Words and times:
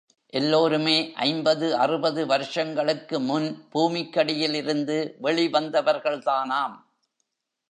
எல்லோருமே 0.33 1.13
ஐம்பது 1.15 1.77
அறுபது 1.77 2.25
வருஷங்களுக்கு 2.25 3.19
முன் 3.19 3.67
பூமிக்கடியில் 3.73 4.53
இருந்து 4.53 5.17
வெளிவந்தவர்கள்தானாம். 5.21 6.75